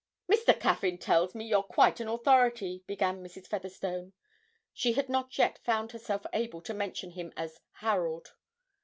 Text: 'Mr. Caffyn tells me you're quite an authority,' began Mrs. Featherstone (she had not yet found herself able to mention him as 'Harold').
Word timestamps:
'Mr. 0.27 0.59
Caffyn 0.59 0.97
tells 0.97 1.35
me 1.35 1.45
you're 1.45 1.61
quite 1.61 1.99
an 1.99 2.07
authority,' 2.07 2.83
began 2.87 3.21
Mrs. 3.23 3.45
Featherstone 3.45 4.13
(she 4.73 4.93
had 4.93 5.09
not 5.09 5.37
yet 5.37 5.59
found 5.59 5.91
herself 5.91 6.25
able 6.33 6.63
to 6.63 6.73
mention 6.73 7.11
him 7.11 7.31
as 7.37 7.59
'Harold'). 7.81 8.29